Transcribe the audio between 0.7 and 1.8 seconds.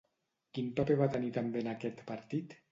paper va tenir també en